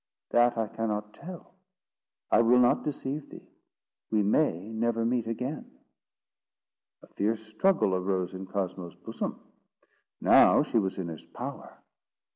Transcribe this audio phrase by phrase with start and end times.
[0.31, 1.53] "That I cannot tell,
[2.31, 3.47] I will not deceive thee;
[4.09, 5.77] we may never meet again."
[7.03, 9.39] A fierce struggle arose in Cosmo's bosom.
[10.19, 11.77] Now she was in his power.